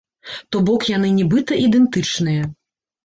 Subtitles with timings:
[0.53, 2.51] То бок яны нібыта ідэнтычныя.